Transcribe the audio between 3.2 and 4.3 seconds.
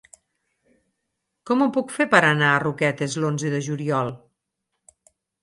l'onze de juliol?